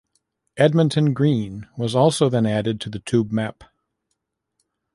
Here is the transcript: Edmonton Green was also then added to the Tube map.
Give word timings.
Edmonton 0.57 1.13
Green 1.13 1.67
was 1.77 1.93
also 1.93 2.27
then 2.27 2.47
added 2.47 2.81
to 2.81 2.89
the 2.89 2.97
Tube 2.97 3.31
map. 3.31 3.63